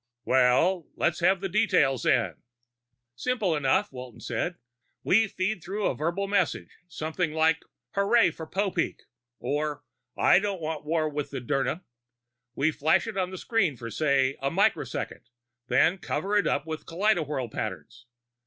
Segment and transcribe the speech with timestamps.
[0.25, 0.87] "Well...
[0.95, 2.41] let's have the details, then."
[3.15, 4.55] "Simple enough," Walton said.
[5.03, 7.61] "We feed through a verbal message something like
[7.93, 9.01] Hooray for Popeek
[9.37, 9.83] or
[10.17, 11.83] I Don't Want War With Dirna.
[12.55, 15.29] We flash it on the screen for, say, a microsecond,
[15.67, 18.07] then cover it up with kaleidowhirl patterns.